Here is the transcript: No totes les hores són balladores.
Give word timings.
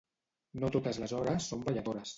No 0.63 0.71
totes 0.77 1.01
les 1.05 1.15
hores 1.19 1.53
són 1.55 1.67
balladores. 1.69 2.09